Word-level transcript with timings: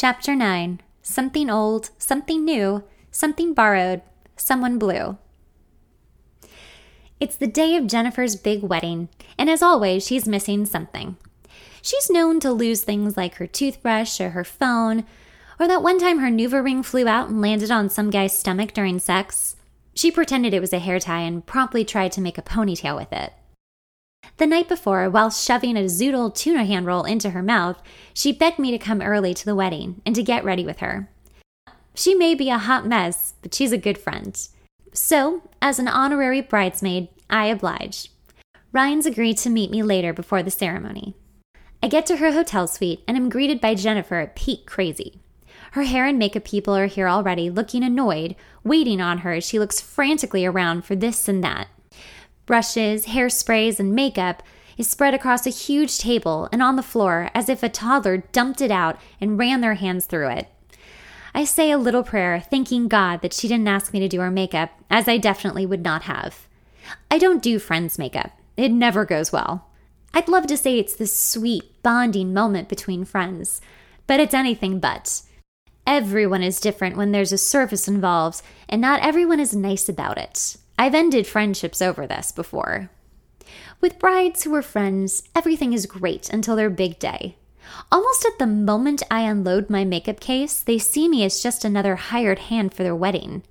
Chapter 0.00 0.36
9 0.36 0.80
Something 1.02 1.50
Old, 1.50 1.90
Something 1.98 2.44
New, 2.44 2.84
Something 3.10 3.52
Borrowed, 3.52 4.00
Someone 4.36 4.78
Blue. 4.78 5.18
It's 7.18 7.34
the 7.34 7.48
day 7.48 7.74
of 7.74 7.88
Jennifer's 7.88 8.36
big 8.36 8.62
wedding, 8.62 9.08
and 9.36 9.50
as 9.50 9.60
always, 9.60 10.06
she's 10.06 10.28
missing 10.28 10.66
something. 10.66 11.16
She's 11.82 12.08
known 12.10 12.38
to 12.38 12.52
lose 12.52 12.82
things 12.82 13.16
like 13.16 13.34
her 13.38 13.48
toothbrush 13.48 14.20
or 14.20 14.30
her 14.30 14.44
phone, 14.44 15.04
or 15.58 15.66
that 15.66 15.82
one 15.82 15.98
time 15.98 16.20
her 16.20 16.30
Nuva 16.30 16.62
ring 16.62 16.84
flew 16.84 17.08
out 17.08 17.28
and 17.28 17.40
landed 17.40 17.72
on 17.72 17.90
some 17.90 18.10
guy's 18.10 18.38
stomach 18.38 18.72
during 18.72 19.00
sex. 19.00 19.56
She 19.94 20.12
pretended 20.12 20.54
it 20.54 20.60
was 20.60 20.72
a 20.72 20.78
hair 20.78 21.00
tie 21.00 21.22
and 21.22 21.44
promptly 21.44 21.84
tried 21.84 22.12
to 22.12 22.20
make 22.20 22.38
a 22.38 22.42
ponytail 22.42 22.94
with 22.94 23.12
it. 23.12 23.32
The 24.38 24.46
night 24.46 24.68
before, 24.68 25.10
while 25.10 25.30
shoving 25.30 25.76
a 25.76 25.86
zoodle 25.86 26.32
tuna 26.32 26.64
hand 26.64 26.86
roll 26.86 27.02
into 27.02 27.30
her 27.30 27.42
mouth, 27.42 27.82
she 28.14 28.30
begged 28.30 28.60
me 28.60 28.70
to 28.70 28.78
come 28.78 29.02
early 29.02 29.34
to 29.34 29.44
the 29.44 29.56
wedding 29.56 30.00
and 30.06 30.14
to 30.14 30.22
get 30.22 30.44
ready 30.44 30.64
with 30.64 30.78
her. 30.78 31.10
She 31.92 32.14
may 32.14 32.36
be 32.36 32.48
a 32.48 32.58
hot 32.58 32.86
mess, 32.86 33.34
but 33.42 33.52
she's 33.52 33.72
a 33.72 33.78
good 33.78 33.98
friend. 33.98 34.38
So, 34.92 35.42
as 35.60 35.80
an 35.80 35.88
honorary 35.88 36.40
bridesmaid, 36.40 37.08
I 37.28 37.46
oblige. 37.46 38.12
Ryan's 38.70 39.06
agreed 39.06 39.38
to 39.38 39.50
meet 39.50 39.72
me 39.72 39.82
later 39.82 40.12
before 40.12 40.44
the 40.44 40.52
ceremony. 40.52 41.16
I 41.82 41.88
get 41.88 42.06
to 42.06 42.18
her 42.18 42.30
hotel 42.30 42.68
suite 42.68 43.02
and 43.08 43.16
am 43.16 43.30
greeted 43.30 43.60
by 43.60 43.74
Jennifer 43.74 44.16
at 44.16 44.36
peak 44.36 44.66
crazy. 44.66 45.18
Her 45.72 45.82
hair 45.82 46.06
and 46.06 46.16
makeup 46.16 46.44
people 46.44 46.76
are 46.76 46.86
here 46.86 47.08
already, 47.08 47.50
looking 47.50 47.82
annoyed, 47.82 48.36
waiting 48.62 49.00
on 49.00 49.18
her 49.18 49.32
as 49.32 49.44
she 49.44 49.58
looks 49.58 49.80
frantically 49.80 50.46
around 50.46 50.84
for 50.84 50.94
this 50.94 51.28
and 51.28 51.42
that 51.42 51.66
brushes, 52.48 53.06
hairsprays, 53.06 53.78
and 53.78 53.94
makeup 53.94 54.42
is 54.78 54.88
spread 54.88 55.12
across 55.12 55.46
a 55.46 55.50
huge 55.50 55.98
table 55.98 56.48
and 56.50 56.62
on 56.62 56.76
the 56.76 56.82
floor 56.82 57.30
as 57.34 57.50
if 57.50 57.62
a 57.62 57.68
toddler 57.68 58.24
dumped 58.32 58.62
it 58.62 58.70
out 58.70 58.98
and 59.20 59.38
ran 59.38 59.60
their 59.60 59.74
hands 59.74 60.06
through 60.06 60.28
it. 60.30 60.48
I 61.34 61.44
say 61.44 61.70
a 61.70 61.76
little 61.76 62.02
prayer, 62.02 62.40
thanking 62.40 62.88
God 62.88 63.20
that 63.20 63.34
she 63.34 63.48
didn't 63.48 63.68
ask 63.68 63.92
me 63.92 64.00
to 64.00 64.08
do 64.08 64.20
her 64.20 64.30
makeup, 64.30 64.70
as 64.88 65.06
I 65.06 65.18
definitely 65.18 65.66
would 65.66 65.82
not 65.82 66.04
have. 66.04 66.48
I 67.10 67.18
don't 67.18 67.42
do 67.42 67.58
friends' 67.58 67.98
makeup, 67.98 68.32
it 68.56 68.72
never 68.72 69.04
goes 69.04 69.30
well. 69.30 69.66
I'd 70.14 70.26
love 70.28 70.46
to 70.46 70.56
say 70.56 70.78
it's 70.78 70.96
this 70.96 71.14
sweet, 71.14 71.82
bonding 71.82 72.32
moment 72.32 72.70
between 72.70 73.04
friends, 73.04 73.60
but 74.06 74.20
it's 74.20 74.32
anything 74.32 74.80
but. 74.80 75.20
Everyone 75.86 76.42
is 76.42 76.60
different 76.60 76.96
when 76.96 77.12
there's 77.12 77.32
a 77.32 77.38
service 77.38 77.86
involved, 77.86 78.40
and 78.70 78.80
not 78.80 79.02
everyone 79.02 79.38
is 79.38 79.54
nice 79.54 79.86
about 79.86 80.16
it. 80.16 80.56
I've 80.78 80.94
ended 80.94 81.26
friendships 81.26 81.82
over 81.82 82.06
this 82.06 82.30
before. 82.30 82.90
With 83.80 83.98
brides 83.98 84.44
who 84.44 84.54
are 84.54 84.62
friends, 84.62 85.24
everything 85.34 85.72
is 85.72 85.86
great 85.86 86.30
until 86.30 86.54
their 86.54 86.70
big 86.70 86.98
day. 87.00 87.36
Almost 87.90 88.24
at 88.24 88.38
the 88.38 88.46
moment 88.46 89.02
I 89.10 89.22
unload 89.22 89.68
my 89.68 89.84
makeup 89.84 90.20
case, 90.20 90.60
they 90.60 90.78
see 90.78 91.08
me 91.08 91.24
as 91.24 91.42
just 91.42 91.64
another 91.64 91.96
hired 91.96 92.38
hand 92.38 92.72
for 92.72 92.84
their 92.84 92.94
wedding. 92.94 93.42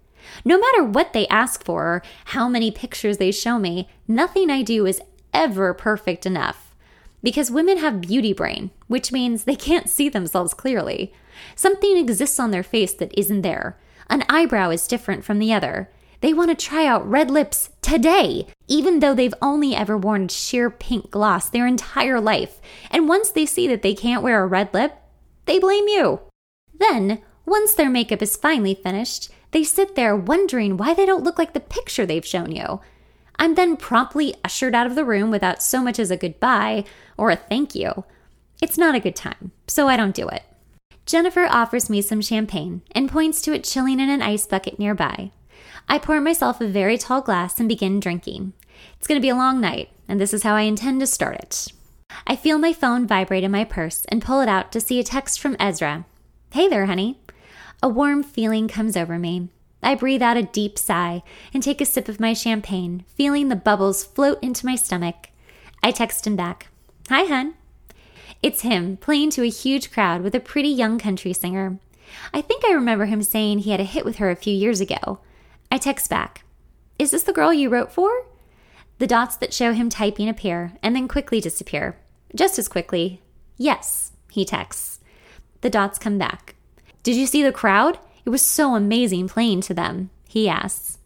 No 0.43 0.57
matter 0.57 0.83
what 0.83 1.13
they 1.13 1.27
ask 1.27 1.63
for 1.63 1.83
or 1.83 2.03
how 2.25 2.47
many 2.47 2.71
pictures 2.71 3.17
they 3.17 3.31
show 3.31 3.59
me, 3.59 3.89
nothing 4.07 4.49
I 4.49 4.61
do 4.61 4.85
is 4.85 5.01
ever 5.33 5.73
perfect 5.73 6.25
enough. 6.25 6.75
Because 7.21 7.51
women 7.51 7.77
have 7.77 8.01
beauty 8.01 8.33
brain, 8.33 8.71
which 8.87 9.11
means 9.11 9.43
they 9.43 9.55
can't 9.55 9.89
see 9.89 10.07
themselves 10.09 10.53
clearly. 10.53 11.13
Something 11.55 11.97
exists 11.97 12.39
on 12.39 12.51
their 12.51 12.63
face 12.63 12.93
that 12.93 13.17
isn't 13.17 13.41
there. 13.41 13.77
An 14.09 14.23
eyebrow 14.29 14.69
is 14.69 14.87
different 14.87 15.25
from 15.25 15.39
the 15.39 15.51
other. 15.51 15.89
They 16.21 16.33
want 16.33 16.49
to 16.49 16.65
try 16.65 16.85
out 16.85 17.07
red 17.07 17.29
lips 17.29 17.69
today, 17.81 18.47
even 18.67 18.99
though 18.99 19.13
they've 19.13 19.33
only 19.41 19.75
ever 19.75 19.97
worn 19.97 20.27
sheer 20.27 20.69
pink 20.69 21.11
gloss 21.11 21.49
their 21.49 21.67
entire 21.67 22.19
life. 22.19 22.59
And 22.89 23.07
once 23.07 23.29
they 23.29 23.45
see 23.45 23.67
that 23.67 23.81
they 23.83 23.93
can't 23.93 24.23
wear 24.23 24.43
a 24.43 24.47
red 24.47 24.73
lip, 24.73 24.97
they 25.45 25.59
blame 25.59 25.87
you. 25.87 26.21
Then, 26.73 27.21
once 27.45 27.73
their 27.73 27.89
makeup 27.89 28.21
is 28.21 28.35
finally 28.35 28.75
finished, 28.75 29.29
they 29.51 29.63
sit 29.63 29.95
there 29.95 30.15
wondering 30.15 30.75
why 30.75 30.93
they 30.93 31.05
don't 31.05 31.23
look 31.23 31.37
like 31.37 31.53
the 31.53 31.59
picture 31.59 32.05
they've 32.05 32.25
shown 32.25 32.51
you. 32.51 32.81
I'm 33.39 33.55
then 33.55 33.77
promptly 33.77 34.35
ushered 34.43 34.75
out 34.75 34.87
of 34.87 34.95
the 34.95 35.05
room 35.05 35.29
without 35.29 35.61
so 35.61 35.81
much 35.81 35.99
as 35.99 36.11
a 36.11 36.17
goodbye 36.17 36.83
or 37.17 37.29
a 37.29 37.35
thank 37.35 37.75
you. 37.75 38.03
It's 38.61 38.77
not 38.77 38.95
a 38.95 38.99
good 38.99 39.15
time, 39.15 39.51
so 39.67 39.87
I 39.87 39.95
don't 39.95 40.15
do 40.15 40.27
it. 40.27 40.43
Jennifer 41.05 41.45
offers 41.45 41.89
me 41.89 42.01
some 42.01 42.21
champagne 42.21 42.81
and 42.91 43.09
points 43.09 43.41
to 43.43 43.53
it 43.53 43.63
chilling 43.63 43.99
in 43.99 44.09
an 44.09 44.21
ice 44.21 44.45
bucket 44.45 44.79
nearby. 44.79 45.31
I 45.89 45.99
pour 45.99 46.19
myself 46.19 46.59
a 46.59 46.67
very 46.67 46.97
tall 46.97 47.21
glass 47.21 47.59
and 47.59 47.69
begin 47.69 48.01
drinking. 48.01 48.51
It's 48.97 49.07
going 49.07 49.17
to 49.17 49.25
be 49.25 49.29
a 49.29 49.35
long 49.35 49.61
night, 49.61 49.89
and 50.07 50.19
this 50.19 50.33
is 50.33 50.43
how 50.43 50.53
I 50.53 50.61
intend 50.61 50.99
to 50.99 51.07
start 51.07 51.37
it. 51.37 51.67
I 52.25 52.35
feel 52.35 52.57
my 52.57 52.73
phone 52.73 53.07
vibrate 53.07 53.43
in 53.43 53.51
my 53.51 53.63
purse 53.63 54.03
and 54.09 54.21
pull 54.21 54.41
it 54.41 54.49
out 54.49 54.71
to 54.73 54.81
see 54.81 54.99
a 54.99 55.03
text 55.03 55.39
from 55.39 55.55
Ezra. 55.59 56.05
Hey 56.51 56.67
there, 56.67 56.87
honey. 56.87 57.21
A 57.81 57.87
warm 57.87 58.21
feeling 58.21 58.67
comes 58.67 58.97
over 58.97 59.17
me. 59.17 59.47
I 59.81 59.95
breathe 59.95 60.21
out 60.21 60.35
a 60.35 60.43
deep 60.43 60.77
sigh 60.77 61.23
and 61.53 61.63
take 61.63 61.79
a 61.79 61.85
sip 61.85 62.09
of 62.09 62.19
my 62.19 62.33
champagne, 62.33 63.05
feeling 63.15 63.47
the 63.47 63.55
bubbles 63.55 64.03
float 64.03 64.43
into 64.43 64.65
my 64.65 64.75
stomach. 64.75 65.29
I 65.81 65.91
text 65.91 66.27
him 66.27 66.35
back. 66.35 66.67
Hi, 67.07 67.23
hun. 67.23 67.53
It's 68.43 68.61
him 68.61 68.97
playing 68.97 69.29
to 69.31 69.43
a 69.43 69.49
huge 69.49 69.91
crowd 69.91 70.21
with 70.21 70.35
a 70.35 70.41
pretty 70.41 70.69
young 70.69 70.99
country 70.99 71.31
singer. 71.31 71.79
I 72.33 72.41
think 72.41 72.63
I 72.65 72.73
remember 72.73 73.05
him 73.05 73.23
saying 73.23 73.59
he 73.59 73.71
had 73.71 73.79
a 73.79 73.85
hit 73.85 74.03
with 74.03 74.17
her 74.17 74.29
a 74.29 74.35
few 74.35 74.53
years 74.53 74.81
ago. 74.81 75.19
I 75.71 75.77
text 75.77 76.09
back, 76.09 76.43
Is 76.97 77.11
this 77.11 77.23
the 77.23 77.33
girl 77.33 77.53
you 77.53 77.69
wrote 77.69 77.91
for? 77.91 78.25
The 78.99 79.07
dots 79.07 79.35
that 79.37 79.53
show 79.53 79.73
him 79.73 79.89
typing 79.89 80.27
appear 80.27 80.73
and 80.81 80.95
then 80.95 81.07
quickly 81.07 81.39
disappear. 81.39 81.97
Just 82.35 82.57
as 82.57 82.67
quickly, 82.67 83.21
Yes, 83.57 84.11
he 84.31 84.45
texts. 84.45 84.99
The 85.61 85.69
dots 85.69 85.97
come 85.97 86.17
back. 86.17 86.55
Did 87.03 87.15
you 87.15 87.25
see 87.25 87.43
the 87.43 87.51
crowd? 87.51 87.99
It 88.25 88.29
was 88.29 88.41
so 88.41 88.75
amazing 88.75 89.27
playing 89.29 89.61
to 89.61 89.73
them, 89.73 90.09
he 90.27 90.49
asks. 90.49 90.97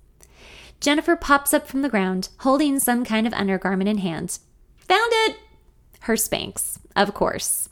Jennifer 0.80 1.16
pops 1.16 1.54
up 1.54 1.68
from 1.68 1.84
the 1.84 1.90
ground, 1.90 2.30
holding 2.40 2.80
some 2.80 3.06
kind 3.06 3.28
of 3.28 3.34
undergarment 3.34 3.88
in 3.88 4.00
hand. 4.00 4.40
Found 4.78 5.12
it! 5.14 5.38
Her 6.02 6.16
Spanx, 6.16 6.80
of 6.96 7.14
course. 7.14 7.70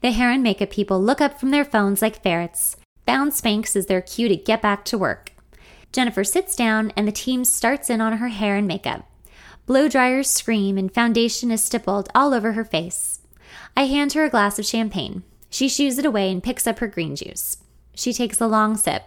The 0.00 0.12
hair 0.12 0.30
and 0.30 0.42
makeup 0.42 0.70
people 0.70 1.02
look 1.02 1.20
up 1.20 1.38
from 1.38 1.50
their 1.50 1.64
phones 1.64 2.00
like 2.00 2.22
ferrets. 2.22 2.76
Found 3.06 3.32
Spanx 3.32 3.74
is 3.74 3.86
their 3.86 4.00
cue 4.00 4.28
to 4.28 4.36
get 4.36 4.62
back 4.62 4.84
to 4.86 4.96
work. 4.96 5.32
Jennifer 5.92 6.24
sits 6.24 6.54
down 6.54 6.92
and 6.96 7.06
the 7.06 7.12
team 7.12 7.44
starts 7.44 7.90
in 7.90 8.00
on 8.00 8.18
her 8.18 8.28
hair 8.28 8.56
and 8.56 8.66
makeup. 8.66 9.06
Blow 9.66 9.88
dryers 9.88 10.30
scream 10.30 10.78
and 10.78 10.92
foundation 10.92 11.50
is 11.50 11.62
stippled 11.62 12.08
all 12.14 12.32
over 12.32 12.52
her 12.52 12.64
face. 12.64 13.20
I 13.76 13.86
hand 13.86 14.12
her 14.12 14.24
a 14.24 14.30
glass 14.30 14.58
of 14.58 14.66
champagne. 14.66 15.22
She 15.48 15.68
shoos 15.68 15.98
it 15.98 16.06
away 16.06 16.30
and 16.30 16.42
picks 16.42 16.66
up 16.66 16.78
her 16.78 16.86
green 16.86 17.16
juice. 17.16 17.58
She 17.94 18.12
takes 18.12 18.40
a 18.40 18.46
long 18.46 18.76
sip. 18.76 19.04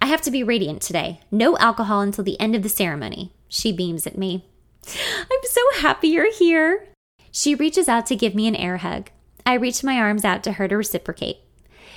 I 0.00 0.06
have 0.06 0.22
to 0.22 0.30
be 0.30 0.42
radiant 0.42 0.80
today. 0.80 1.20
No 1.30 1.56
alcohol 1.58 2.00
until 2.00 2.24
the 2.24 2.40
end 2.40 2.56
of 2.56 2.62
the 2.62 2.68
ceremony. 2.68 3.32
She 3.48 3.72
beams 3.72 4.06
at 4.06 4.16
me. 4.16 4.46
I'm 4.86 5.40
so 5.44 5.60
happy 5.76 6.08
you're 6.08 6.32
here. 6.32 6.88
She 7.30 7.54
reaches 7.54 7.88
out 7.88 8.06
to 8.06 8.16
give 8.16 8.34
me 8.34 8.48
an 8.48 8.56
air 8.56 8.78
hug. 8.78 9.10
I 9.44 9.54
reach 9.54 9.84
my 9.84 9.96
arms 9.96 10.24
out 10.24 10.42
to 10.44 10.52
her 10.52 10.66
to 10.66 10.76
reciprocate. 10.76 11.38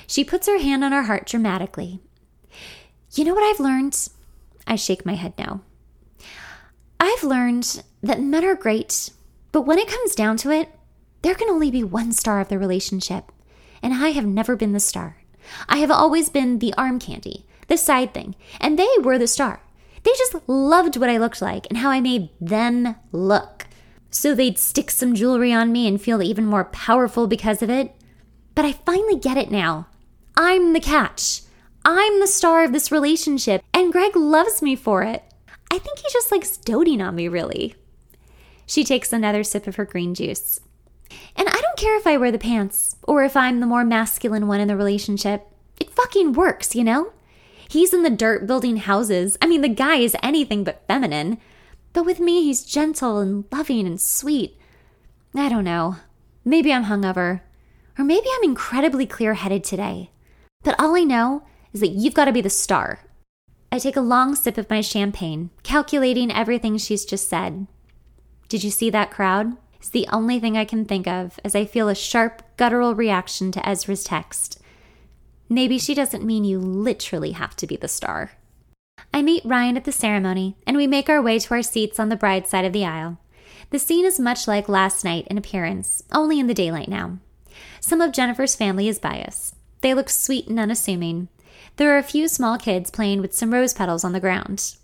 She 0.06 0.24
puts 0.24 0.46
her 0.46 0.58
hand 0.58 0.84
on 0.84 0.92
her 0.92 1.04
heart 1.04 1.26
dramatically 1.26 2.00
you 3.20 3.24
know 3.24 3.34
what 3.34 3.44
I've 3.44 3.60
learned? 3.60 4.08
I 4.66 4.76
shake 4.76 5.06
my 5.06 5.14
head 5.14 5.34
no. 5.38 5.60
I've 6.98 7.22
learned 7.22 7.82
that 8.02 8.20
men 8.20 8.44
are 8.44 8.54
great, 8.54 9.10
but 9.52 9.62
when 9.62 9.78
it 9.78 9.88
comes 9.88 10.14
down 10.14 10.36
to 10.38 10.50
it, 10.50 10.70
there 11.22 11.34
can 11.34 11.48
only 11.48 11.70
be 11.70 11.84
one 11.84 12.12
star 12.12 12.40
of 12.40 12.48
the 12.48 12.58
relationship. 12.58 13.30
And 13.82 13.94
I 13.94 14.10
have 14.10 14.26
never 14.26 14.56
been 14.56 14.72
the 14.72 14.80
star. 14.80 15.18
I 15.68 15.78
have 15.78 15.90
always 15.90 16.28
been 16.28 16.58
the 16.58 16.74
arm 16.74 16.98
candy, 16.98 17.46
the 17.68 17.76
side 17.76 18.14
thing, 18.14 18.34
and 18.60 18.78
they 18.78 18.88
were 19.02 19.18
the 19.18 19.26
star. 19.26 19.62
They 20.02 20.12
just 20.12 20.36
loved 20.46 20.96
what 20.96 21.08
I 21.08 21.16
looked 21.16 21.40
like 21.40 21.66
and 21.68 21.78
how 21.78 21.90
I 21.90 22.00
made 22.00 22.28
them 22.40 22.96
look. 23.12 23.66
So 24.10 24.34
they'd 24.34 24.58
stick 24.58 24.90
some 24.90 25.14
jewelry 25.14 25.52
on 25.52 25.72
me 25.72 25.88
and 25.88 26.00
feel 26.00 26.22
even 26.22 26.46
more 26.46 26.64
powerful 26.64 27.26
because 27.26 27.62
of 27.62 27.70
it. 27.70 27.94
But 28.54 28.64
I 28.64 28.72
finally 28.72 29.16
get 29.18 29.36
it 29.36 29.50
now. 29.50 29.88
I'm 30.36 30.72
the 30.72 30.80
catch. 30.80 31.40
I'm 31.84 32.20
the 32.20 32.26
star 32.26 32.64
of 32.64 32.72
this 32.72 32.90
relationship, 32.90 33.62
and 33.74 33.92
Greg 33.92 34.16
loves 34.16 34.62
me 34.62 34.74
for 34.74 35.02
it. 35.02 35.22
I 35.70 35.78
think 35.78 35.98
he 35.98 36.06
just 36.10 36.32
likes 36.32 36.56
doting 36.56 37.02
on 37.02 37.14
me, 37.14 37.28
really. 37.28 37.74
She 38.66 38.84
takes 38.84 39.12
another 39.12 39.44
sip 39.44 39.66
of 39.66 39.76
her 39.76 39.84
green 39.84 40.14
juice. 40.14 40.60
And 41.36 41.48
I 41.48 41.60
don't 41.60 41.76
care 41.76 41.96
if 41.98 42.06
I 42.06 42.16
wear 42.16 42.32
the 42.32 42.38
pants 42.38 42.96
or 43.02 43.22
if 43.22 43.36
I'm 43.36 43.60
the 43.60 43.66
more 43.66 43.84
masculine 43.84 44.46
one 44.46 44.60
in 44.60 44.68
the 44.68 44.76
relationship. 44.76 45.46
It 45.78 45.90
fucking 45.90 46.32
works, 46.32 46.74
you 46.74 46.84
know? 46.84 47.12
He's 47.68 47.92
in 47.92 48.02
the 48.02 48.10
dirt 48.10 48.46
building 48.46 48.78
houses. 48.78 49.36
I 49.42 49.46
mean, 49.46 49.60
the 49.60 49.68
guy 49.68 49.96
is 49.96 50.16
anything 50.22 50.64
but 50.64 50.84
feminine. 50.86 51.38
But 51.92 52.06
with 52.06 52.20
me, 52.20 52.44
he's 52.44 52.64
gentle 52.64 53.18
and 53.18 53.44
loving 53.52 53.86
and 53.86 54.00
sweet. 54.00 54.58
I 55.34 55.48
don't 55.48 55.64
know. 55.64 55.96
Maybe 56.44 56.72
I'm 56.72 56.84
hungover. 56.84 57.40
Or 57.98 58.04
maybe 58.04 58.26
I'm 58.34 58.44
incredibly 58.44 59.06
clear 59.06 59.34
headed 59.34 59.64
today. 59.64 60.10
But 60.62 60.76
all 60.78 60.96
I 60.96 61.04
know 61.04 61.42
is 61.74 61.80
that 61.80 61.88
you've 61.88 62.14
got 62.14 62.24
to 62.24 62.32
be 62.32 62.40
the 62.40 62.48
star. 62.48 63.00
I 63.70 63.78
take 63.78 63.96
a 63.96 64.00
long 64.00 64.36
sip 64.36 64.56
of 64.56 64.70
my 64.70 64.80
champagne, 64.80 65.50
calculating 65.64 66.32
everything 66.32 66.78
she's 66.78 67.04
just 67.04 67.28
said. 67.28 67.66
Did 68.48 68.64
you 68.64 68.70
see 68.70 68.88
that 68.90 69.10
crowd? 69.10 69.56
It's 69.74 69.90
the 69.90 70.06
only 70.10 70.40
thing 70.40 70.56
I 70.56 70.64
can 70.64 70.84
think 70.84 71.06
of 71.06 71.38
as 71.44 71.54
I 71.54 71.64
feel 71.66 71.88
a 71.88 71.94
sharp, 71.94 72.42
guttural 72.56 72.94
reaction 72.94 73.52
to 73.52 73.68
Ezra's 73.68 74.04
text. 74.04 74.60
maybe 75.46 75.78
she 75.78 75.94
doesn't 75.94 76.24
mean 76.24 76.42
you 76.42 76.58
literally 76.58 77.32
have 77.32 77.54
to 77.56 77.66
be 77.66 77.76
the 77.76 77.88
star. 77.88 78.32
I 79.12 79.22
meet 79.22 79.44
Ryan 79.44 79.76
at 79.76 79.84
the 79.84 79.92
ceremony, 79.92 80.56
and 80.66 80.76
we 80.76 80.86
make 80.86 81.08
our 81.08 81.20
way 81.20 81.38
to 81.38 81.54
our 81.54 81.62
seats 81.62 82.00
on 82.00 82.08
the 82.08 82.16
bride's 82.16 82.50
side 82.50 82.64
of 82.64 82.72
the 82.72 82.84
aisle. 82.84 83.18
The 83.70 83.78
scene 83.78 84.04
is 84.04 84.18
much 84.18 84.48
like 84.48 84.68
last 84.68 85.04
night 85.04 85.26
in 85.28 85.36
appearance, 85.36 86.02
only 86.12 86.40
in 86.40 86.46
the 86.46 86.54
daylight 86.54 86.88
now. 86.88 87.18
Some 87.80 88.00
of 88.00 88.12
Jennifer's 88.12 88.56
family 88.56 88.88
is 88.88 89.00
us. 89.04 89.54
They 89.82 89.94
look 89.94 90.08
sweet 90.08 90.48
and 90.48 90.58
unassuming. 90.58 91.28
There 91.76 91.94
are 91.94 91.98
a 91.98 92.02
few 92.02 92.28
small 92.28 92.58
kids 92.58 92.90
playing 92.90 93.20
with 93.20 93.34
some 93.34 93.52
rose 93.52 93.72
petals 93.72 94.04
on 94.04 94.12
the 94.12 94.20
ground. 94.20 94.76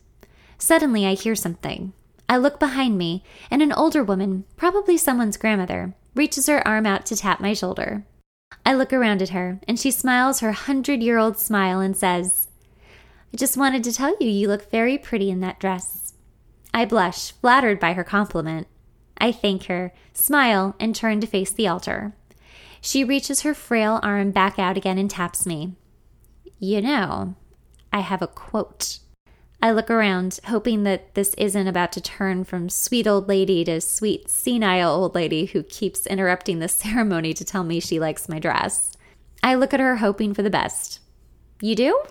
Suddenly, 0.59 1.07
I 1.07 1.15
hear 1.15 1.35
something. 1.35 1.93
I 2.29 2.37
look 2.37 2.61
behind 2.61 2.97
me, 2.97 3.25
and 3.51 3.63
an 3.63 3.73
older 3.73 4.05
woman, 4.05 4.45
probably 4.57 4.97
someone's 4.97 5.37
grandmother, 5.37 5.95
reaches 6.15 6.47
her 6.47 6.67
arm 6.67 6.87
out 6.87 7.07
to 7.07 7.17
tap 7.17 7.41
my 7.41 7.55
shoulder. 7.55 8.05
I 8.65 8.75
look 8.75 8.93
around 8.93 9.23
at 9.23 9.31
her, 9.31 9.61
and 9.67 9.79
she 9.79 9.91
smiles 9.91 10.41
her 10.41 10.53
hundred 10.53 11.03
year 11.03 11.19
old 11.19 11.39
smile 11.39 11.81
and 11.81 11.97
says, 11.97 12.49
I 13.33 13.37
just 13.37 13.57
wanted 13.57 13.85
to 13.85 13.93
tell 13.93 14.15
you 14.21 14.29
you 14.29 14.49
look 14.49 14.71
very 14.71 14.99
pretty 14.99 15.31
in 15.31 15.41
that 15.41 15.61
dress. 15.61 16.15
I 16.75 16.85
blush, 16.85 17.33
flattered 17.33 17.81
by 17.81 17.95
her 17.95 18.05
compliment. 18.05 18.67
I 19.19 19.33
thank 19.33 19.65
her, 19.65 19.93
smile, 20.13 20.75
and 20.81 20.95
turn 20.95 21.21
to 21.21 21.27
face 21.27 21.53
the 21.53 21.69
altar. 21.69 22.13
She 22.81 23.05
reaches 23.05 23.43
her 23.43 23.55
frail 23.55 24.01
arm 24.03 24.31
back 24.31 24.59
out 24.59 24.77
again 24.77 24.99
and 24.99 25.11
taps 25.11 25.47
me. 25.47 25.75
You 26.63 26.83
know, 26.83 27.37
I 27.91 28.01
have 28.01 28.21
a 28.21 28.27
quote. 28.27 28.99
I 29.63 29.71
look 29.73 29.91
around, 29.91 30.41
hoping 30.45 30.83
that 30.83 31.15
this 31.15 31.33
isn't 31.39 31.67
about 31.67 31.91
to 31.93 32.03
turn 32.03 32.45
from 32.45 32.69
sweet 32.69 33.07
old 33.07 33.29
lady 33.29 33.65
to 33.65 33.81
sweet 33.81 34.29
senile 34.29 34.91
old 34.91 35.15
lady 35.15 35.47
who 35.47 35.63
keeps 35.63 36.07
interrupting 36.07 36.59
the 36.59 36.69
ceremony 36.83 37.33
to 37.33 37.47
tell 37.47 37.65
me 37.65 37.81
she 37.81 37.99
likes 37.99 38.29
my 38.29 38.39
dress. 38.39 38.93
I 39.43 39.55
look 39.55 39.73
at 39.73 39.81
her, 39.81 39.97
hoping 39.97 40.35
for 40.35 40.43
the 40.43 40.51
best. 40.51 41.01
You 41.63 41.75
do? 41.75 42.03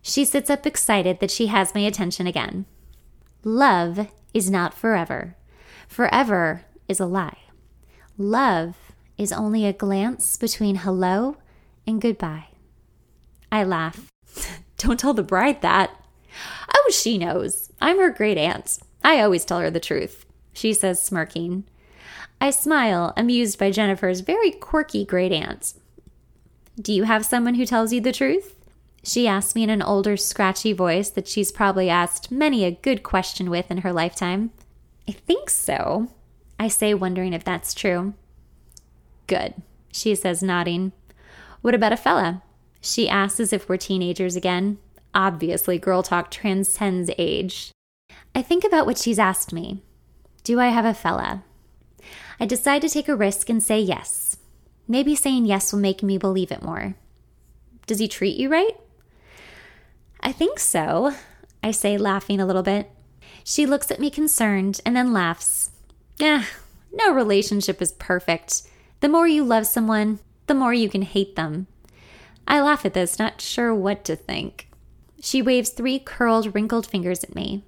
She 0.00 0.24
sits 0.24 0.48
up 0.48 0.66
excited 0.66 1.20
that 1.20 1.30
she 1.30 1.48
has 1.48 1.74
my 1.74 1.82
attention 1.82 2.26
again. 2.26 2.64
Love 3.44 4.08
is 4.32 4.50
not 4.50 4.72
forever. 4.72 5.36
Forever 5.86 6.64
is 6.88 7.00
a 7.00 7.06
lie. 7.06 7.40
Love 8.16 8.76
is 9.18 9.30
only 9.30 9.66
a 9.66 9.74
glance 9.74 10.38
between 10.38 10.76
hello 10.76 11.36
and 11.86 12.00
goodbye. 12.00 12.46
I 13.50 13.64
laugh. 13.64 14.10
Don't 14.78 14.98
tell 14.98 15.14
the 15.14 15.22
bride 15.22 15.62
that. 15.62 15.90
Oh, 16.74 16.90
she 16.92 17.18
knows. 17.18 17.72
I'm 17.80 17.98
her 17.98 18.10
great 18.10 18.38
aunt. 18.38 18.78
I 19.02 19.20
always 19.20 19.44
tell 19.44 19.60
her 19.60 19.70
the 19.70 19.80
truth, 19.80 20.26
she 20.52 20.72
says, 20.72 21.02
smirking. 21.02 21.64
I 22.40 22.50
smile, 22.50 23.12
amused 23.16 23.58
by 23.58 23.70
Jennifer's 23.70 24.20
very 24.20 24.50
quirky 24.50 25.04
great 25.04 25.32
aunt. 25.32 25.74
Do 26.80 26.92
you 26.92 27.04
have 27.04 27.26
someone 27.26 27.54
who 27.54 27.66
tells 27.66 27.92
you 27.92 28.00
the 28.00 28.12
truth? 28.12 28.54
She 29.02 29.26
asks 29.26 29.54
me 29.54 29.62
in 29.62 29.70
an 29.70 29.82
older, 29.82 30.16
scratchy 30.16 30.72
voice 30.72 31.10
that 31.10 31.26
she's 31.26 31.50
probably 31.50 31.88
asked 31.88 32.30
many 32.30 32.64
a 32.64 32.70
good 32.70 33.02
question 33.02 33.50
with 33.50 33.70
in 33.70 33.78
her 33.78 33.92
lifetime. 33.92 34.50
I 35.08 35.12
think 35.12 35.50
so, 35.50 36.08
I 36.60 36.68
say, 36.68 36.94
wondering 36.94 37.32
if 37.32 37.42
that's 37.42 37.74
true. 37.74 38.14
Good, 39.26 39.54
she 39.92 40.14
says, 40.14 40.42
nodding. 40.42 40.92
What 41.62 41.74
about 41.74 41.92
a 41.92 41.96
fella? 41.96 42.42
She 42.80 43.08
asks 43.08 43.40
as 43.40 43.52
if 43.52 43.68
we're 43.68 43.76
teenagers 43.76 44.36
again. 44.36 44.78
Obviously, 45.14 45.78
girl 45.78 46.02
talk 46.02 46.30
transcends 46.30 47.10
age. 47.18 47.72
I 48.34 48.42
think 48.42 48.64
about 48.64 48.86
what 48.86 48.98
she's 48.98 49.18
asked 49.18 49.52
me. 49.52 49.82
Do 50.44 50.60
I 50.60 50.68
have 50.68 50.84
a 50.84 50.94
fella? 50.94 51.44
I 52.40 52.46
decide 52.46 52.82
to 52.82 52.88
take 52.88 53.08
a 53.08 53.16
risk 53.16 53.48
and 53.48 53.62
say 53.62 53.80
yes. 53.80 54.36
Maybe 54.86 55.14
saying 55.14 55.46
yes 55.46 55.72
will 55.72 55.80
make 55.80 56.02
me 56.02 56.18
believe 56.18 56.52
it 56.52 56.62
more. 56.62 56.94
Does 57.86 57.98
he 57.98 58.08
treat 58.08 58.36
you 58.36 58.48
right? 58.48 58.76
I 60.20 60.32
think 60.32 60.58
so, 60.58 61.14
I 61.62 61.70
say, 61.70 61.98
laughing 61.98 62.40
a 62.40 62.46
little 62.46 62.62
bit. 62.62 62.90
She 63.44 63.66
looks 63.66 63.90
at 63.90 64.00
me 64.00 64.10
concerned 64.10 64.80
and 64.84 64.96
then 64.96 65.12
laughs. 65.12 65.70
Eh, 66.20 66.44
no 66.92 67.12
relationship 67.12 67.80
is 67.80 67.92
perfect. 67.92 68.62
The 69.00 69.08
more 69.08 69.28
you 69.28 69.44
love 69.44 69.66
someone, 69.66 70.18
the 70.46 70.54
more 70.54 70.74
you 70.74 70.88
can 70.88 71.02
hate 71.02 71.36
them. 71.36 71.66
I 72.48 72.62
laugh 72.62 72.86
at 72.86 72.94
this, 72.94 73.18
not 73.18 73.42
sure 73.42 73.74
what 73.74 74.04
to 74.06 74.16
think. 74.16 74.68
She 75.20 75.42
waves 75.42 75.68
three 75.68 75.98
curled, 75.98 76.54
wrinkled 76.54 76.86
fingers 76.86 77.22
at 77.22 77.34
me. 77.34 77.62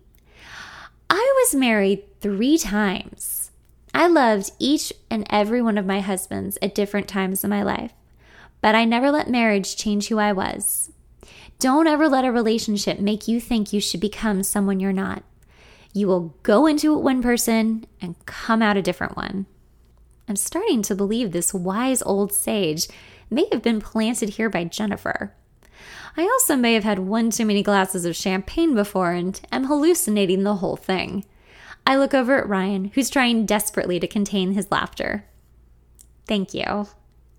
I 1.11 1.33
was 1.37 1.55
married 1.55 2.05
three 2.21 2.57
times. 2.57 3.51
I 3.93 4.07
loved 4.07 4.53
each 4.59 4.93
and 5.11 5.27
every 5.29 5.61
one 5.61 5.77
of 5.77 5.85
my 5.85 6.01
husbands 6.01 6.57
at 6.63 6.75
different 6.75 7.09
times 7.09 7.45
in 7.45 7.51
my 7.51 7.63
life, 7.63 7.93
but 8.63 8.75
I 8.75 8.87
never 8.87 9.11
let 9.11 9.29
marriage 9.29 9.77
change 9.77 10.09
who 10.09 10.19
I 10.19 10.33
was. 10.33 10.91
Don't 11.59 11.87
ever 11.87 12.09
let 12.09 12.25
a 12.25 12.33
relationship 12.33 13.01
make 13.01 13.29
you 13.29 13.39
think 13.39 13.73
you 13.73 13.81
should 13.81 14.01
become 14.01 14.43
someone 14.43 14.81
you're 14.81 14.93
not. 14.95 15.25
You 15.93 16.07
will 16.07 16.35
go 16.43 16.67
into 16.67 16.95
it 16.95 17.03
one 17.03 17.21
person 17.21 17.85
and 18.01 18.15
come 18.25 18.63
out 18.63 18.79
a 18.79 18.83
different 18.83 19.17
one. 19.17 19.45
I'm 20.31 20.37
starting 20.37 20.81
to 20.83 20.95
believe 20.95 21.33
this 21.33 21.53
wise 21.53 22.03
old 22.03 22.33
sage 22.33 22.87
may 23.31 23.49
have 23.51 23.63
been 23.63 23.81
planted 23.81 24.29
here 24.29 24.49
by 24.49 24.63
Jennifer. 24.63 25.35
I 26.17 26.23
also 26.23 26.55
may 26.55 26.75
have 26.75 26.85
had 26.85 27.01
one 27.01 27.31
too 27.31 27.45
many 27.45 27.65
glasses 27.65 28.05
of 28.05 28.15
champagne 28.15 28.73
before 28.73 29.11
and 29.11 29.41
am 29.51 29.65
hallucinating 29.65 30.45
the 30.45 30.55
whole 30.55 30.77
thing. 30.77 31.25
I 31.85 31.97
look 31.97 32.15
over 32.15 32.39
at 32.39 32.49
Ryan, 32.49 32.93
who's 32.95 33.11
trying 33.11 33.45
desperately 33.45 33.99
to 33.99 34.07
contain 34.07 34.53
his 34.53 34.71
laughter. 34.71 35.25
Thank 36.29 36.55
you. 36.55 36.87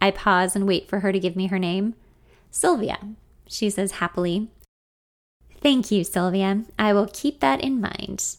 I 0.01 0.11
pause 0.11 0.53
and 0.53 0.67
wait 0.67 0.89
for 0.89 0.99
her 0.99 1.13
to 1.13 1.19
give 1.19 1.37
me 1.37 1.47
her 1.47 1.59
name. 1.59 1.95
Sylvia, 2.49 2.99
she 3.47 3.69
says 3.69 3.93
happily. 3.93 4.49
Thank 5.61 5.91
you, 5.91 6.03
Sylvia. 6.03 6.65
I 6.77 6.91
will 6.91 7.07
keep 7.13 7.39
that 7.39 7.61
in 7.61 7.79
mind. 7.79 8.35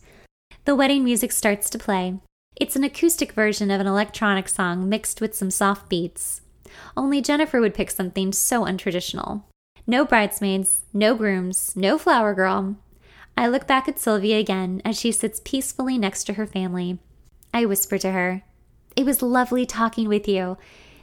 The 0.67 0.77
wedding 0.77 1.05
music 1.05 1.33
starts 1.33 1.71
to 1.71 1.79
play. 1.79 2.21
It's 2.57 2.77
an 2.77 2.85
acoustic 2.85 3.33
version 3.33 3.71
of 3.71 3.81
an 3.81 3.87
electronic 3.87 4.49
song 4.49 4.89
mixed 4.89 5.21
with 5.21 5.35
some 5.35 5.51
soft 5.51 5.89
beats. 5.89 6.43
Only 6.97 7.21
Jennifer 7.21 7.61
would 7.61 7.75
pick 7.75 7.91
something 7.91 8.33
so 8.33 8.65
untraditional. 8.65 9.43
No 9.87 10.05
bridesmaids, 10.05 10.85
no 10.93 11.15
grooms, 11.15 11.75
no 11.75 11.99
flower 11.99 12.35
girl. 12.35 12.77
I 13.37 13.49
look 13.49 13.67
back 13.67 13.89
at 13.89 13.99
Sylvia 13.99 14.39
again 14.39 14.83
as 14.85 14.99
she 14.99 15.11
sits 15.11 15.41
peacefully 15.45 15.99
next 15.99 16.25
to 16.25 16.35
her 16.35 16.47
family. 16.47 16.99
I 17.53 17.65
whisper 17.65 17.99
to 17.99 18.13
her, 18.13 18.43
It 18.95 19.07
was 19.07 19.23
lovely 19.23 19.67
talking 19.67 20.09
with 20.09 20.29
you. 20.29 20.59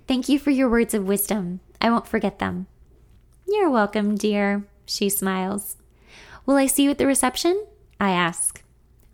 Thank 0.07 0.29
you 0.29 0.39
for 0.39 0.51
your 0.51 0.69
words 0.69 0.93
of 0.93 1.07
wisdom. 1.07 1.59
I 1.81 1.89
won't 1.89 2.07
forget 2.07 2.39
them. 2.39 2.67
You're 3.47 3.69
welcome, 3.69 4.15
dear, 4.15 4.65
she 4.85 5.09
smiles. 5.09 5.75
Will 6.45 6.55
I 6.55 6.67
see 6.67 6.83
you 6.83 6.91
at 6.91 6.99
the 6.99 7.07
reception? 7.07 7.65
I 7.99 8.11
ask. 8.11 8.63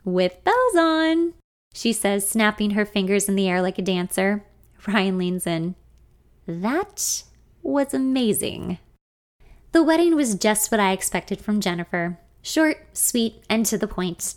With 0.03 0.43
bells 0.43 0.75
on, 0.77 1.33
she 1.75 1.91
says, 1.91 2.27
snapping 2.27 2.71
her 2.71 2.85
fingers 2.85 3.27
in 3.27 3.35
the 3.35 3.49
air 3.49 3.61
like 3.61 3.77
a 3.77 3.81
dancer. 3.81 4.45
Ryan 4.87 5.17
leans 5.17 5.45
in. 5.45 5.75
That 6.47 7.23
was 7.61 7.93
amazing. 7.93 8.79
The 9.73 9.83
wedding 9.83 10.15
was 10.15 10.35
just 10.35 10.71
what 10.71 10.79
I 10.79 10.93
expected 10.93 11.41
from 11.41 11.59
Jennifer 11.59 12.17
short, 12.41 12.77
sweet, 12.93 13.43
and 13.49 13.65
to 13.65 13.77
the 13.77 13.87
point. 13.87 14.35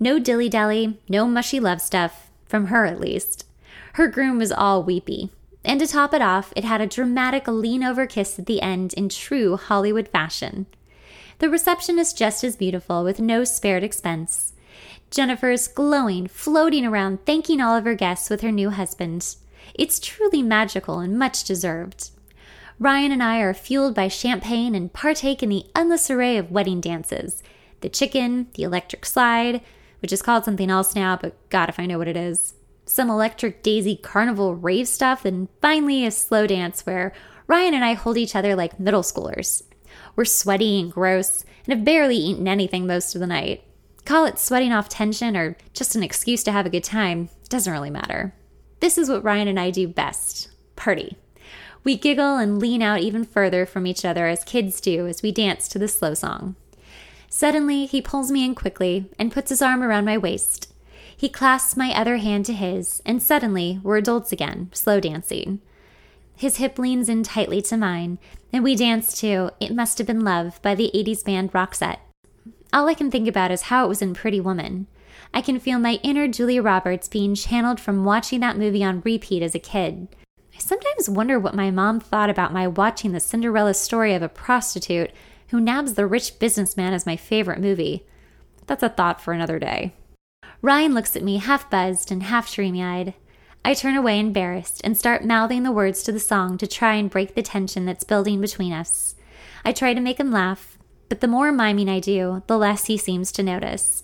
No 0.00 0.18
dilly 0.18 0.48
dally, 0.48 0.98
no 1.08 1.28
mushy 1.28 1.60
love 1.60 1.80
stuff, 1.80 2.30
from 2.46 2.66
her 2.66 2.86
at 2.86 2.98
least. 2.98 3.44
Her 3.92 4.08
groom 4.08 4.38
was 4.38 4.50
all 4.50 4.82
weepy, 4.82 5.30
and 5.62 5.78
to 5.78 5.86
top 5.86 6.12
it 6.14 6.22
off, 6.22 6.52
it 6.56 6.64
had 6.64 6.80
a 6.80 6.86
dramatic 6.86 7.46
lean 7.46 7.84
over 7.84 8.06
kiss 8.06 8.38
at 8.38 8.46
the 8.46 8.62
end 8.62 8.94
in 8.94 9.10
true 9.10 9.56
Hollywood 9.56 10.08
fashion. 10.08 10.66
The 11.38 11.50
reception 11.50 11.98
is 11.98 12.14
just 12.14 12.42
as 12.42 12.56
beautiful, 12.56 13.04
with 13.04 13.20
no 13.20 13.44
spared 13.44 13.84
expense. 13.84 14.54
Jennifer 15.10 15.50
is 15.50 15.68
glowing, 15.68 16.26
floating 16.28 16.84
around, 16.86 17.24
thanking 17.26 17.60
all 17.60 17.76
of 17.76 17.84
her 17.84 17.94
guests 17.94 18.30
with 18.30 18.40
her 18.42 18.52
new 18.52 18.70
husband. 18.70 19.36
It's 19.74 19.98
truly 19.98 20.42
magical 20.42 21.00
and 21.00 21.18
much 21.18 21.44
deserved. 21.44 22.10
Ryan 22.78 23.12
and 23.12 23.22
I 23.22 23.40
are 23.40 23.52
fueled 23.52 23.94
by 23.94 24.08
champagne 24.08 24.74
and 24.74 24.92
partake 24.92 25.42
in 25.42 25.48
the 25.48 25.66
endless 25.74 26.10
array 26.10 26.36
of 26.36 26.50
wedding 26.50 26.80
dances 26.80 27.42
the 27.80 27.88
chicken, 27.88 28.46
the 28.54 28.62
electric 28.62 29.06
slide, 29.06 29.62
which 30.02 30.12
is 30.12 30.20
called 30.20 30.44
something 30.44 30.70
else 30.70 30.94
now, 30.94 31.16
but 31.16 31.34
God, 31.48 31.70
if 31.70 31.78
I 31.78 31.86
know 31.86 31.96
what 31.96 32.08
it 32.08 32.16
is 32.16 32.52
some 32.90 33.08
electric 33.08 33.62
daisy 33.62 33.94
carnival 33.96 34.56
rave 34.56 34.88
stuff, 34.88 35.24
and 35.24 35.48
finally 35.62 36.04
a 36.04 36.10
slow 36.10 36.46
dance 36.46 36.84
where 36.84 37.12
Ryan 37.46 37.74
and 37.74 37.84
I 37.84 37.92
hold 37.92 38.18
each 38.18 38.34
other 38.34 38.56
like 38.56 38.80
middle 38.80 39.02
schoolers. 39.02 39.62
We're 40.16 40.24
sweaty 40.24 40.80
and 40.80 40.90
gross 40.90 41.44
and 41.64 41.74
have 41.74 41.84
barely 41.84 42.16
eaten 42.16 42.48
anything 42.48 42.86
most 42.86 43.14
of 43.14 43.20
the 43.20 43.28
night. 43.28 43.62
Call 44.10 44.24
it 44.24 44.40
sweating 44.40 44.72
off 44.72 44.88
tension 44.88 45.36
or 45.36 45.56
just 45.72 45.94
an 45.94 46.02
excuse 46.02 46.42
to 46.42 46.50
have 46.50 46.66
a 46.66 46.68
good 46.68 46.82
time, 46.82 47.28
doesn't 47.48 47.72
really 47.72 47.90
matter. 47.90 48.34
This 48.80 48.98
is 48.98 49.08
what 49.08 49.22
Ryan 49.22 49.46
and 49.46 49.60
I 49.60 49.70
do 49.70 49.86
best 49.86 50.50
party. 50.74 51.16
We 51.84 51.96
giggle 51.96 52.36
and 52.36 52.58
lean 52.58 52.82
out 52.82 52.98
even 52.98 53.22
further 53.22 53.64
from 53.66 53.86
each 53.86 54.04
other 54.04 54.26
as 54.26 54.42
kids 54.42 54.80
do 54.80 55.06
as 55.06 55.22
we 55.22 55.30
dance 55.30 55.68
to 55.68 55.78
the 55.78 55.86
slow 55.86 56.14
song. 56.14 56.56
Suddenly, 57.28 57.86
he 57.86 58.02
pulls 58.02 58.32
me 58.32 58.44
in 58.44 58.56
quickly 58.56 59.08
and 59.16 59.30
puts 59.30 59.50
his 59.50 59.62
arm 59.62 59.80
around 59.80 60.06
my 60.06 60.18
waist. 60.18 60.72
He 61.16 61.28
clasps 61.28 61.76
my 61.76 61.94
other 61.94 62.16
hand 62.16 62.46
to 62.46 62.52
his, 62.52 63.00
and 63.06 63.22
suddenly 63.22 63.78
we're 63.80 63.98
adults 63.98 64.32
again, 64.32 64.70
slow 64.72 64.98
dancing. 64.98 65.60
His 66.34 66.56
hip 66.56 66.80
leans 66.80 67.08
in 67.08 67.22
tightly 67.22 67.62
to 67.62 67.76
mine, 67.76 68.18
and 68.52 68.64
we 68.64 68.74
dance 68.74 69.20
to 69.20 69.52
It 69.60 69.72
Must 69.72 69.98
Have 69.98 70.08
Been 70.08 70.24
Love 70.24 70.60
by 70.62 70.74
the 70.74 70.90
80s 70.92 71.24
band 71.24 71.52
Roxette. 71.52 71.98
All 72.72 72.88
I 72.88 72.94
can 72.94 73.10
think 73.10 73.26
about 73.26 73.50
is 73.50 73.62
how 73.62 73.84
it 73.84 73.88
was 73.88 74.00
in 74.00 74.14
Pretty 74.14 74.40
Woman. 74.40 74.86
I 75.34 75.42
can 75.42 75.58
feel 75.58 75.78
my 75.78 75.98
inner 76.02 76.28
Julia 76.28 76.62
Roberts 76.62 77.08
being 77.08 77.34
channeled 77.34 77.80
from 77.80 78.04
watching 78.04 78.40
that 78.40 78.56
movie 78.56 78.84
on 78.84 79.00
repeat 79.00 79.42
as 79.42 79.54
a 79.54 79.60
kid. 79.60 80.08
I 80.54 80.58
sometimes 80.58 81.08
wonder 81.08 81.38
what 81.38 81.54
my 81.54 81.70
mom 81.70 81.98
thought 81.98 82.30
about 82.30 82.52
my 82.52 82.68
watching 82.68 83.12
the 83.12 83.20
Cinderella 83.20 83.74
story 83.74 84.14
of 84.14 84.22
a 84.22 84.28
prostitute 84.28 85.10
who 85.48 85.60
nabs 85.60 85.94
the 85.94 86.06
rich 86.06 86.38
businessman 86.38 86.92
as 86.92 87.06
my 87.06 87.16
favorite 87.16 87.58
movie. 87.60 88.06
That's 88.66 88.84
a 88.84 88.88
thought 88.88 89.20
for 89.20 89.32
another 89.32 89.58
day. 89.58 89.94
Ryan 90.62 90.94
looks 90.94 91.16
at 91.16 91.24
me 91.24 91.38
half 91.38 91.68
buzzed 91.70 92.12
and 92.12 92.22
half 92.22 92.52
dreamy 92.52 92.84
eyed. 92.84 93.14
I 93.64 93.74
turn 93.74 93.96
away 93.96 94.20
embarrassed 94.20 94.80
and 94.84 94.96
start 94.96 95.24
mouthing 95.24 95.64
the 95.64 95.72
words 95.72 96.02
to 96.04 96.12
the 96.12 96.20
song 96.20 96.56
to 96.58 96.66
try 96.66 96.94
and 96.94 97.10
break 97.10 97.34
the 97.34 97.42
tension 97.42 97.84
that's 97.84 98.04
building 98.04 98.40
between 98.40 98.72
us. 98.72 99.16
I 99.64 99.72
try 99.72 99.92
to 99.92 100.00
make 100.00 100.20
him 100.20 100.30
laugh, 100.30 100.78
but 101.10 101.20
the 101.20 101.28
more 101.28 101.52
miming 101.52 101.90
I 101.90 102.00
do, 102.00 102.42
the 102.46 102.56
less 102.56 102.86
he 102.86 102.96
seems 102.96 103.30
to 103.32 103.42
notice. 103.42 104.02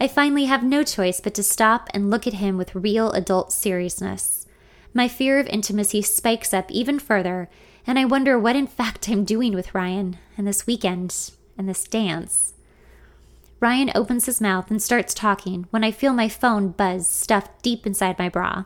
I 0.00 0.08
finally 0.08 0.46
have 0.46 0.62
no 0.64 0.82
choice 0.82 1.20
but 1.20 1.34
to 1.34 1.42
stop 1.42 1.90
and 1.92 2.08
look 2.08 2.26
at 2.26 2.34
him 2.34 2.56
with 2.56 2.74
real 2.74 3.12
adult 3.12 3.52
seriousness. 3.52 4.46
My 4.94 5.08
fear 5.08 5.38
of 5.38 5.46
intimacy 5.48 6.00
spikes 6.00 6.54
up 6.54 6.70
even 6.70 6.98
further, 6.98 7.50
and 7.86 7.98
I 7.98 8.06
wonder 8.06 8.38
what 8.38 8.56
in 8.56 8.66
fact 8.66 9.08
I'm 9.10 9.26
doing 9.26 9.52
with 9.52 9.74
Ryan 9.74 10.16
and 10.38 10.46
this 10.46 10.66
weekend 10.66 11.32
and 11.58 11.68
this 11.68 11.84
dance. 11.84 12.54
Ryan 13.60 13.92
opens 13.94 14.24
his 14.24 14.40
mouth 14.40 14.70
and 14.70 14.82
starts 14.82 15.12
talking 15.12 15.66
when 15.68 15.84
I 15.84 15.90
feel 15.90 16.14
my 16.14 16.30
phone 16.30 16.70
buzz 16.70 17.06
stuffed 17.06 17.62
deep 17.62 17.86
inside 17.86 18.18
my 18.18 18.30
bra. 18.30 18.64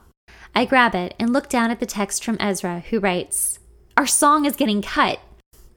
I 0.54 0.66
grab 0.66 0.94
it 0.94 1.14
and 1.18 1.32
look 1.32 1.48
down 1.48 1.72
at 1.72 1.80
the 1.80 1.86
text 1.86 2.24
from 2.24 2.36
Ezra, 2.38 2.84
who 2.90 3.00
writes, 3.00 3.58
Our 3.96 4.06
song 4.06 4.44
is 4.44 4.54
getting 4.54 4.82
cut. 4.82 5.18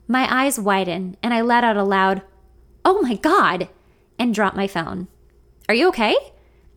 My 0.07 0.27
eyes 0.33 0.59
widen 0.59 1.17
and 1.21 1.33
I 1.33 1.41
let 1.41 1.63
out 1.63 1.77
a 1.77 1.83
loud, 1.83 2.21
Oh 2.85 3.01
my 3.01 3.15
God, 3.15 3.67
and 4.17 4.33
drop 4.33 4.55
my 4.55 4.67
phone. 4.67 5.07
Are 5.67 5.75
you 5.75 5.89
okay? 5.89 6.15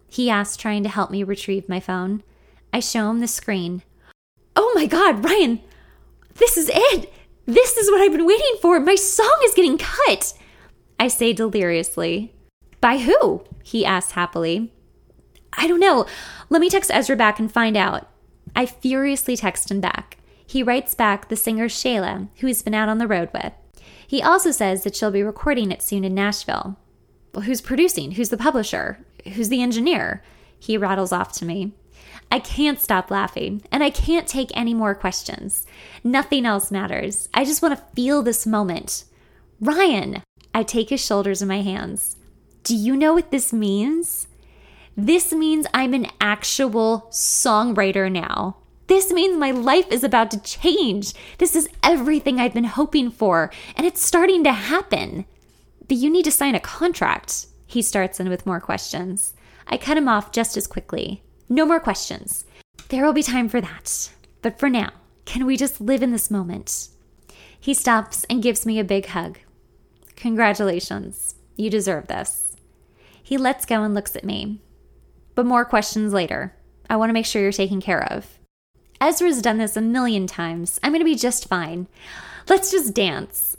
He 0.08 0.28
asks, 0.28 0.56
trying 0.56 0.82
to 0.82 0.88
help 0.88 1.10
me 1.10 1.22
retrieve 1.22 1.68
my 1.68 1.78
phone. 1.78 2.24
I 2.72 2.80
show 2.80 3.08
him 3.08 3.20
the 3.20 3.28
screen. 3.28 3.82
Oh 4.56 4.72
my 4.74 4.86
God, 4.86 5.24
Ryan, 5.24 5.60
this 6.34 6.56
is 6.56 6.68
it. 6.74 7.12
This 7.46 7.76
is 7.76 7.90
what 7.90 8.00
I've 8.00 8.12
been 8.12 8.26
waiting 8.26 8.56
for. 8.60 8.80
My 8.80 8.96
song 8.96 9.38
is 9.44 9.54
getting 9.54 9.78
cut. 9.78 10.34
I 10.98 11.08
say 11.08 11.32
deliriously. 11.32 12.34
By 12.80 12.98
who? 12.98 13.44
He 13.62 13.84
asks 13.84 14.12
happily. 14.12 14.72
I 15.52 15.66
don't 15.66 15.80
know. 15.80 16.06
Let 16.48 16.60
me 16.60 16.70
text 16.70 16.90
Ezra 16.92 17.16
back 17.16 17.38
and 17.38 17.50
find 17.50 17.76
out. 17.76 18.08
I 18.56 18.66
furiously 18.66 19.36
text 19.36 19.70
him 19.70 19.80
back. 19.80 20.16
He 20.50 20.64
writes 20.64 20.96
back 20.96 21.28
the 21.28 21.36
singer 21.36 21.68
Shayla, 21.68 22.26
who 22.38 22.48
he's 22.48 22.60
been 22.60 22.74
out 22.74 22.88
on 22.88 22.98
the 22.98 23.06
road 23.06 23.30
with. 23.32 23.52
He 24.04 24.20
also 24.20 24.50
says 24.50 24.82
that 24.82 24.96
she'll 24.96 25.12
be 25.12 25.22
recording 25.22 25.70
it 25.70 25.80
soon 25.80 26.02
in 26.02 26.12
Nashville. 26.12 26.76
Well, 27.32 27.44
who's 27.44 27.60
producing? 27.60 28.10
Who's 28.10 28.30
the 28.30 28.36
publisher? 28.36 28.98
Who's 29.34 29.48
the 29.48 29.62
engineer? 29.62 30.24
He 30.58 30.76
rattles 30.76 31.12
off 31.12 31.30
to 31.34 31.44
me. 31.44 31.74
I 32.32 32.40
can't 32.40 32.80
stop 32.80 33.12
laughing, 33.12 33.62
and 33.70 33.84
I 33.84 33.90
can't 33.90 34.26
take 34.26 34.50
any 34.52 34.74
more 34.74 34.92
questions. 34.92 35.68
Nothing 36.02 36.44
else 36.44 36.72
matters. 36.72 37.28
I 37.32 37.44
just 37.44 37.62
want 37.62 37.78
to 37.78 37.84
feel 37.94 38.24
this 38.24 38.44
moment. 38.44 39.04
Ryan! 39.60 40.20
I 40.52 40.64
take 40.64 40.90
his 40.90 41.00
shoulders 41.00 41.40
in 41.40 41.46
my 41.46 41.62
hands. 41.62 42.16
Do 42.64 42.74
you 42.74 42.96
know 42.96 43.14
what 43.14 43.30
this 43.30 43.52
means? 43.52 44.26
This 44.96 45.32
means 45.32 45.68
I'm 45.72 45.94
an 45.94 46.08
actual 46.20 47.06
songwriter 47.12 48.10
now. 48.10 48.56
This 48.90 49.12
means 49.12 49.36
my 49.36 49.52
life 49.52 49.86
is 49.92 50.02
about 50.02 50.32
to 50.32 50.42
change. 50.42 51.14
This 51.38 51.54
is 51.54 51.68
everything 51.80 52.40
I've 52.40 52.52
been 52.52 52.64
hoping 52.64 53.12
for, 53.12 53.52
and 53.76 53.86
it's 53.86 54.04
starting 54.04 54.42
to 54.42 54.52
happen. 54.52 55.26
But 55.86 55.98
you 55.98 56.10
need 56.10 56.24
to 56.24 56.32
sign 56.32 56.56
a 56.56 56.60
contract. 56.60 57.46
He 57.68 57.82
starts 57.82 58.18
in 58.18 58.28
with 58.28 58.46
more 58.46 58.58
questions. 58.58 59.32
I 59.68 59.76
cut 59.76 59.96
him 59.96 60.08
off 60.08 60.32
just 60.32 60.56
as 60.56 60.66
quickly. 60.66 61.22
No 61.48 61.64
more 61.64 61.78
questions. 61.78 62.44
There 62.88 63.04
will 63.04 63.12
be 63.12 63.22
time 63.22 63.48
for 63.48 63.60
that. 63.60 64.10
But 64.42 64.58
for 64.58 64.68
now, 64.68 64.90
can 65.24 65.46
we 65.46 65.56
just 65.56 65.80
live 65.80 66.02
in 66.02 66.10
this 66.10 66.28
moment? 66.28 66.88
He 67.60 67.74
stops 67.74 68.24
and 68.24 68.42
gives 68.42 68.66
me 68.66 68.80
a 68.80 68.84
big 68.84 69.06
hug. 69.06 69.38
Congratulations. 70.16 71.36
You 71.54 71.70
deserve 71.70 72.08
this. 72.08 72.56
He 73.22 73.38
lets 73.38 73.66
go 73.66 73.84
and 73.84 73.94
looks 73.94 74.16
at 74.16 74.24
me. 74.24 74.60
But 75.36 75.46
more 75.46 75.64
questions 75.64 76.12
later. 76.12 76.56
I 76.88 76.96
want 76.96 77.10
to 77.10 77.14
make 77.14 77.26
sure 77.26 77.40
you're 77.40 77.52
taken 77.52 77.80
care 77.80 78.12
of. 78.12 78.39
Ezra's 79.00 79.40
done 79.40 79.58
this 79.58 79.76
a 79.76 79.80
million 79.80 80.26
times. 80.26 80.78
I'm 80.82 80.92
going 80.92 81.00
to 81.00 81.04
be 81.04 81.14
just 81.14 81.48
fine. 81.48 81.86
Let's 82.48 82.70
just 82.70 82.94
dance. 82.94 83.56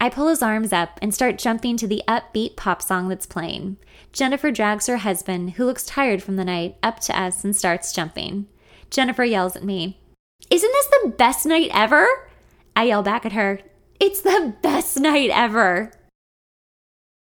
I 0.00 0.08
pull 0.08 0.28
his 0.28 0.42
arms 0.42 0.72
up 0.72 0.98
and 1.02 1.12
start 1.12 1.38
jumping 1.38 1.76
to 1.78 1.88
the 1.88 2.02
upbeat 2.06 2.54
pop 2.54 2.80
song 2.80 3.08
that's 3.08 3.26
playing. 3.26 3.78
Jennifer 4.12 4.52
drags 4.52 4.86
her 4.86 4.98
husband, 4.98 5.52
who 5.52 5.64
looks 5.64 5.84
tired 5.84 6.22
from 6.22 6.36
the 6.36 6.44
night, 6.44 6.76
up 6.82 7.00
to 7.00 7.20
us 7.20 7.42
and 7.42 7.56
starts 7.56 7.92
jumping. 7.92 8.46
Jennifer 8.90 9.24
yells 9.24 9.56
at 9.56 9.64
me, 9.64 9.98
Isn't 10.48 10.72
this 10.72 10.86
the 10.86 11.10
best 11.10 11.44
night 11.44 11.70
ever? 11.74 12.06
I 12.76 12.84
yell 12.84 13.02
back 13.02 13.26
at 13.26 13.32
her, 13.32 13.60
It's 13.98 14.20
the 14.20 14.54
best 14.62 15.00
night 15.00 15.30
ever. 15.30 15.90